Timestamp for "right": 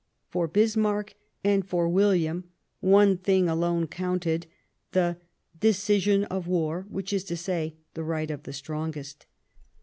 8.03-8.31